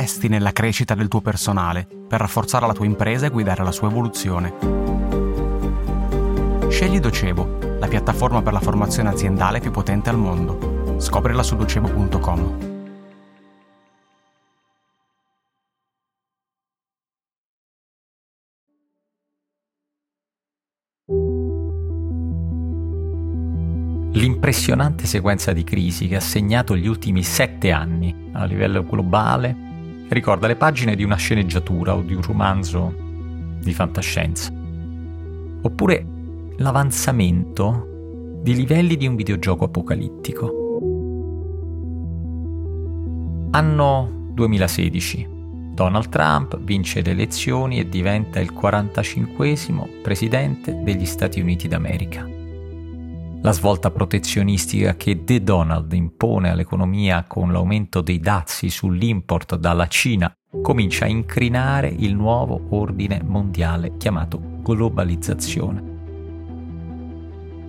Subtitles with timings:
[0.00, 3.90] investi nella crescita del tuo personale per rafforzare la tua impresa e guidare la sua
[3.90, 4.54] evoluzione.
[6.70, 10.96] Scegli Docebo, la piattaforma per la formazione aziendale più potente al mondo.
[10.98, 12.68] Scoprila su docebo.com.
[24.12, 29.68] L'impressionante sequenza di crisi che ha segnato gli ultimi sette anni a livello globale
[30.10, 32.94] ricorda le pagine di una sceneggiatura o di un romanzo
[33.60, 34.52] di fantascienza.
[35.62, 36.06] Oppure
[36.56, 37.86] l'avanzamento
[38.42, 40.54] di livelli di un videogioco apocalittico.
[43.52, 45.28] Anno 2016.
[45.74, 49.54] Donald Trump vince le elezioni e diventa il 45
[50.02, 52.39] presidente degli Stati Uniti d'America.
[53.42, 60.30] La svolta protezionistica che The Donald impone all'economia con l'aumento dei dazi sull'import dalla Cina
[60.60, 65.88] comincia a incrinare il nuovo ordine mondiale chiamato globalizzazione.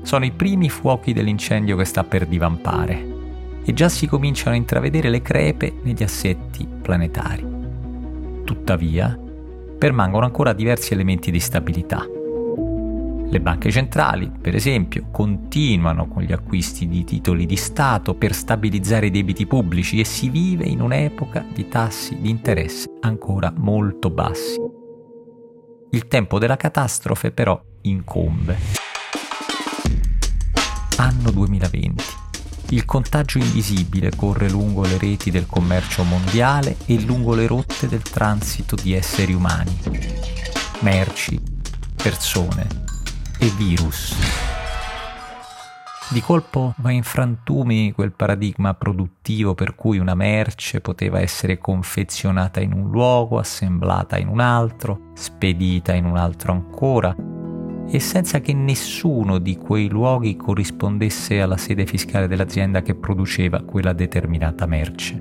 [0.02, 3.20] Sono i primi fuochi dell'incendio che sta per divampare
[3.64, 7.48] e già si cominciano a intravedere le crepe negli assetti planetari.
[8.44, 9.18] Tuttavia,
[9.78, 12.06] permangono ancora diversi elementi di stabilità
[13.32, 19.06] le banche centrali, per esempio, continuano con gli acquisti di titoli di Stato per stabilizzare
[19.06, 24.60] i debiti pubblici e si vive in un'epoca di tassi di interesse ancora molto bassi.
[25.92, 28.58] Il tempo della catastrofe però incombe.
[30.98, 32.04] Anno 2020.
[32.72, 38.02] Il contagio invisibile corre lungo le reti del commercio mondiale e lungo le rotte del
[38.02, 39.78] transito di esseri umani,
[40.82, 41.40] merci,
[41.96, 42.91] persone,
[43.42, 44.16] e virus.
[46.12, 52.60] Di colpo va in frantumi quel paradigma produttivo per cui una merce poteva essere confezionata
[52.60, 57.16] in un luogo, assemblata in un altro, spedita in un altro ancora,
[57.88, 63.94] e senza che nessuno di quei luoghi corrispondesse alla sede fiscale dell'azienda che produceva quella
[63.94, 65.20] determinata merce.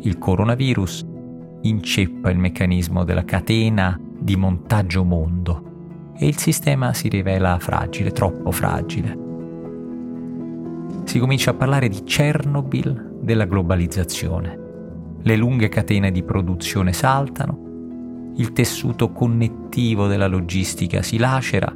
[0.00, 1.06] Il coronavirus
[1.62, 5.71] inceppa il meccanismo della catena di montaggio mondo
[6.22, 9.18] e il sistema si rivela fragile, troppo fragile.
[11.02, 14.58] Si comincia a parlare di Chernobyl della globalizzazione.
[15.20, 21.74] Le lunghe catene di produzione saltano, il tessuto connettivo della logistica si lacera,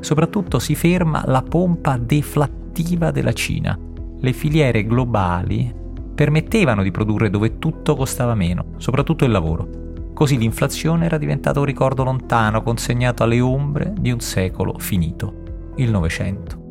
[0.00, 3.78] soprattutto si ferma la pompa deflattiva della Cina.
[4.18, 5.74] Le filiere globali
[6.14, 9.79] permettevano di produrre dove tutto costava meno, soprattutto il lavoro.
[10.20, 15.90] Così l'inflazione era diventata un ricordo lontano, consegnato alle ombre di un secolo finito, il
[15.90, 16.62] Novecento.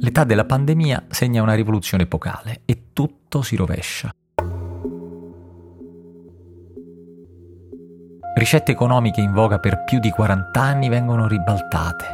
[0.00, 4.10] L'età della pandemia segna una rivoluzione epocale e tutto si rovescia.
[8.34, 12.06] Ricette economiche in voga per più di 40 anni vengono ribaltate.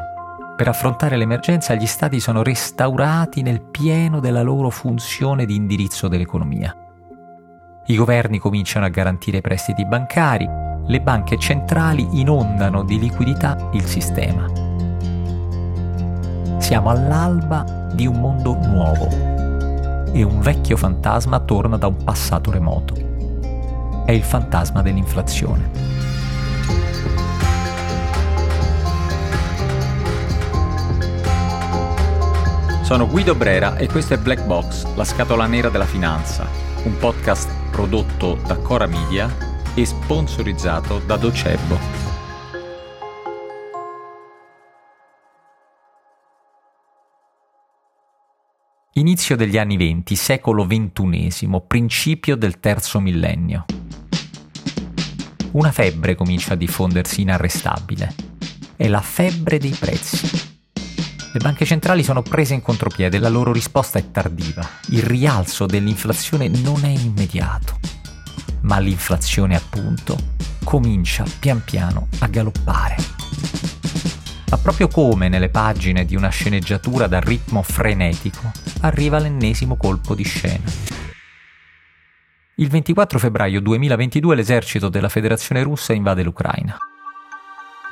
[0.57, 6.82] Per affrontare l'emergenza gli stati sono restaurati nel pieno della loro funzione di indirizzo dell'economia.
[7.87, 10.49] I governi cominciano a garantire prestiti bancari,
[10.87, 14.47] le banche centrali inondano di liquidità il sistema.
[16.59, 19.09] Siamo all'alba di un mondo nuovo
[20.13, 22.95] e un vecchio fantasma torna da un passato remoto.
[24.07, 25.71] È il fantasma dell'inflazione.
[32.83, 36.47] Sono Guido Brera e questo è Black Box, la scatola nera della finanza,
[36.85, 39.35] un podcast prodotto da Cora Media
[39.75, 42.11] e sponsorizzato da Docebo.
[48.97, 53.65] Inizio degli anni venti, secolo XXI, principio del terzo millennio.
[55.53, 58.15] Una febbre comincia a diffondersi inarrestabile.
[58.77, 60.42] È la febbre dei prezzi.
[61.35, 64.69] Le banche centrali sono prese in contropiede, la loro risposta è tardiva.
[64.91, 67.79] Il rialzo dell'inflazione non è immediato,
[68.63, 70.15] ma l'inflazione appunto
[70.63, 72.97] comincia pian piano a galoppare.
[74.51, 78.53] Ma proprio come nelle pagine di una sceneggiatura dal ritmo frenetico,
[78.83, 80.71] arriva l'ennesimo colpo di scena.
[82.57, 86.77] Il 24 febbraio 2022 l'esercito della Federazione russa invade l'Ucraina.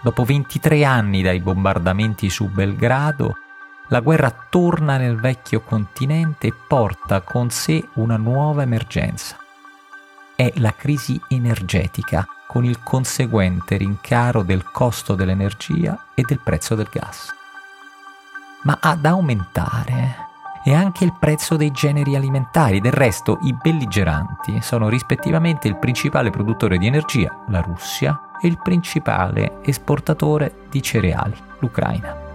[0.03, 3.37] Dopo 23 anni dai bombardamenti su Belgrado,
[3.89, 9.37] la guerra torna nel vecchio continente e porta con sé una nuova emergenza.
[10.35, 16.89] È la crisi energetica, con il conseguente rincaro del costo dell'energia e del prezzo del
[16.91, 17.35] gas.
[18.63, 20.30] Ma ad aumentare
[20.63, 22.81] e anche il prezzo dei generi alimentari.
[22.81, 28.59] Del resto, i belligeranti sono rispettivamente il principale produttore di energia, la Russia, e il
[28.59, 32.29] principale esportatore di cereali, l'Ucraina.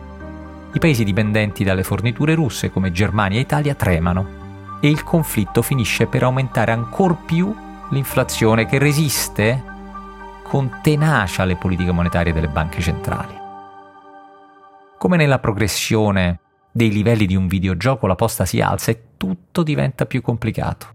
[0.72, 4.44] I paesi dipendenti dalle forniture russe come Germania e Italia tremano
[4.82, 7.56] e il conflitto finisce per aumentare ancor più
[7.90, 9.64] l'inflazione che resiste
[10.44, 13.34] con tenacia alle politiche monetarie delle banche centrali.
[14.98, 16.40] Come nella progressione
[16.76, 20.88] dei livelli di un videogioco la posta si alza e tutto diventa più complicato.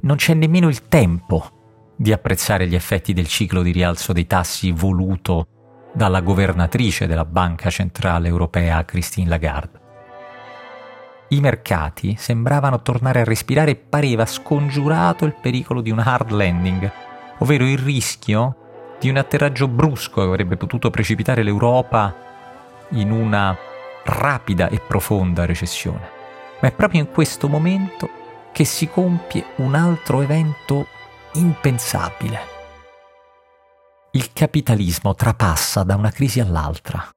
[0.00, 4.72] Non c'è nemmeno il tempo di apprezzare gli effetti del ciclo di rialzo dei tassi
[4.72, 5.46] voluto
[5.94, 9.80] dalla governatrice della Banca Centrale Europea Christine Lagarde.
[11.28, 16.92] I mercati sembravano tornare a respirare e pareva scongiurato il pericolo di un hard landing,
[17.38, 22.12] ovvero il rischio di un atterraggio brusco che avrebbe potuto precipitare l'Europa
[22.90, 23.70] in una
[24.04, 26.20] rapida e profonda recessione.
[26.60, 28.08] Ma è proprio in questo momento
[28.52, 30.86] che si compie un altro evento
[31.34, 32.50] impensabile.
[34.12, 37.08] Il capitalismo trapassa da una crisi all'altra,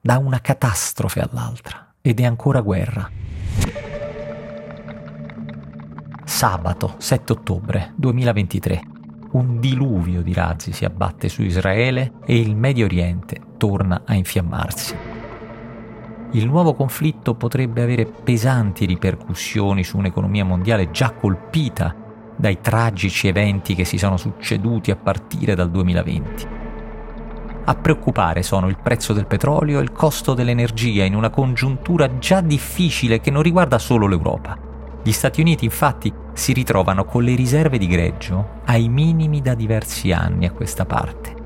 [0.00, 3.10] da una catastrofe all'altra, ed è ancora guerra.
[6.24, 8.80] Sabato 7 ottobre 2023.
[9.32, 15.07] Un diluvio di razzi si abbatte su Israele e il Medio Oriente torna a infiammarsi
[16.32, 21.94] il nuovo conflitto potrebbe avere pesanti ripercussioni su un'economia mondiale già colpita
[22.36, 26.46] dai tragici eventi che si sono succeduti a partire dal 2020.
[27.64, 32.42] A preoccupare sono il prezzo del petrolio e il costo dell'energia in una congiuntura già
[32.42, 34.56] difficile che non riguarda solo l'Europa.
[35.02, 40.12] Gli Stati Uniti infatti si ritrovano con le riserve di greggio ai minimi da diversi
[40.12, 41.37] anni a questa parte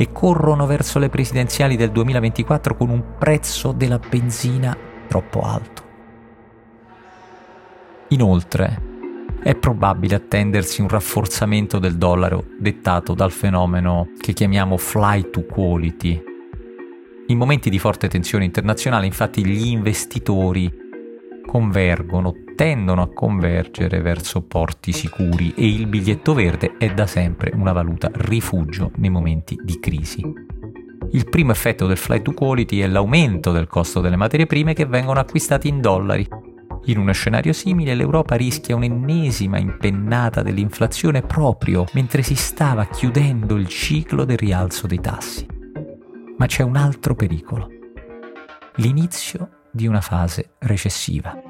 [0.00, 4.76] e corrono verso le presidenziali del 2024 con un prezzo della benzina
[5.08, 5.82] troppo alto.
[8.10, 8.80] Inoltre,
[9.42, 16.22] è probabile attendersi un rafforzamento del dollaro dettato dal fenomeno che chiamiamo fly to quality.
[17.26, 20.72] In momenti di forte tensione internazionale, infatti, gli investitori
[21.44, 27.70] convergono, tendono a convergere verso porti sicuri e il biglietto verde è da sempre una
[27.70, 30.20] valuta rifugio nei momenti di crisi.
[31.12, 34.86] Il primo effetto del flight to quality è l'aumento del costo delle materie prime che
[34.86, 36.26] vengono acquistate in dollari.
[36.86, 43.68] In uno scenario simile l'Europa rischia un'ennesima impennata dell'inflazione proprio mentre si stava chiudendo il
[43.68, 45.46] ciclo del rialzo dei tassi.
[46.36, 47.68] Ma c'è un altro pericolo.
[48.78, 51.47] L'inizio di una fase recessiva.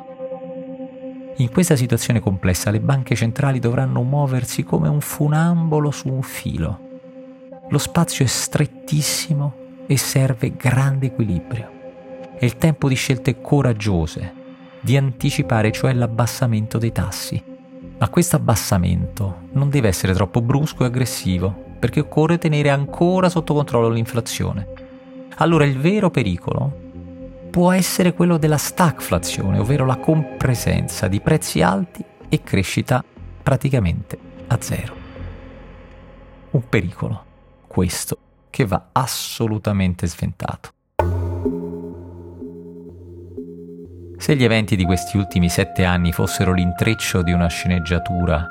[1.41, 6.81] In questa situazione complessa le banche centrali dovranno muoversi come un funambolo su un filo.
[7.69, 9.55] Lo spazio è strettissimo
[9.87, 11.71] e serve grande equilibrio.
[12.37, 14.33] È il tempo di scelte coraggiose,
[14.81, 17.41] di anticipare cioè l'abbassamento dei tassi.
[17.99, 23.55] Ma questo abbassamento non deve essere troppo brusco e aggressivo, perché occorre tenere ancora sotto
[23.55, 24.67] controllo l'inflazione.
[25.37, 26.87] Allora il vero pericolo
[27.51, 33.03] può essere quello della stagflazione, ovvero la compresenza di prezzi alti e crescita
[33.43, 34.95] praticamente a zero.
[36.51, 37.25] Un pericolo,
[37.67, 38.19] questo,
[38.51, 40.71] che va assolutamente sventato.
[44.19, 48.47] Se gli eventi di questi ultimi sette anni fossero l'intreccio di una sceneggiatura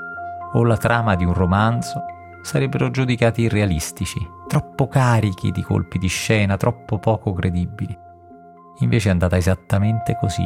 [0.54, 2.04] o la trama di un romanzo,
[2.42, 8.07] sarebbero giudicati irrealistici, troppo carichi di colpi di scena, troppo poco credibili.
[8.80, 10.46] Invece è andata esattamente così.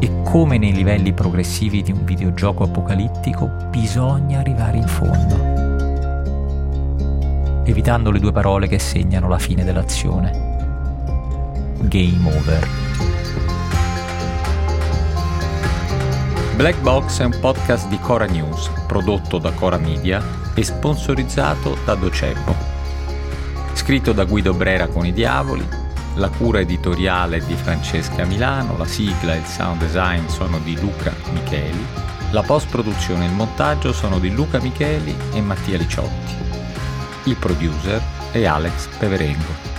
[0.00, 5.36] E come nei livelli progressivi di un videogioco apocalittico, bisogna arrivare in fondo,
[7.64, 10.30] evitando le due parole che segnano la fine dell'azione.
[11.82, 12.66] Game over.
[16.56, 20.22] Black Box è un podcast di Cora News, prodotto da Cora Media
[20.54, 22.71] e sponsorizzato da Docebo
[23.74, 25.66] scritto da Guido Brera con i Diavoli,
[26.14, 30.78] la cura editoriale è di Francesca Milano, la sigla e il sound design sono di
[30.78, 31.84] Luca Micheli,
[32.32, 36.34] la post-produzione e il montaggio sono di Luca Micheli e Mattia Liciotti.
[37.24, 39.71] Il producer è Alex Peverengo.